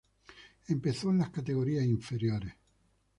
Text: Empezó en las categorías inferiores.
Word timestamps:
Empezó 0.69 1.11
en 1.11 1.19
las 1.19 1.29
categorías 1.29 1.85
inferiores. 1.85 2.55